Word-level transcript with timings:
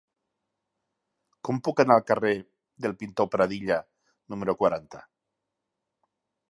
Com 1.49 1.59
puc 1.67 1.83
anar 1.83 1.97
al 2.01 2.07
carrer 2.13 2.33
del 2.87 2.97
Pintor 3.03 3.31
Pradilla 3.35 3.79
número 4.35 4.57
quaranta? 4.63 5.05